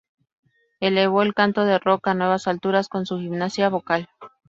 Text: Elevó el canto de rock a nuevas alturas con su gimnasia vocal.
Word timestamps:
Elevó 0.79 1.21
el 1.21 1.35
canto 1.35 1.63
de 1.63 1.77
rock 1.77 2.07
a 2.07 2.15
nuevas 2.15 2.47
alturas 2.47 2.89
con 2.89 3.05
su 3.05 3.19
gimnasia 3.19 3.69
vocal. 3.69 4.09